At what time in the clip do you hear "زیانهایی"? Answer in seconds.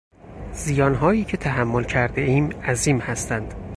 0.53-1.23